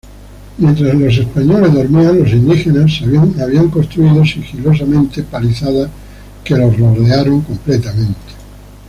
Mientras 0.57 0.95
los 0.95 1.15
españoles 1.15 1.71
dormían, 1.73 2.17
los 2.17 2.33
indígenas 2.33 2.99
habían 3.39 3.69
construido 3.69 4.23
sigilosamente 4.25 5.19
empalizadas 5.19 5.91
que 6.43 6.57
los 6.57 6.75
rodeaban 6.75 7.41
completamente. 7.41 8.17